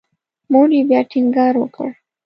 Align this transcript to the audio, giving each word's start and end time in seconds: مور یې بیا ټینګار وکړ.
مور 0.51 0.69
یې 0.77 0.81
بیا 0.89 1.01
ټینګار 1.11 1.53
وکړ. 1.57 1.89